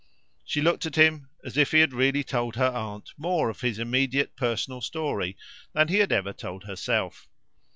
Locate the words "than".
5.73-5.89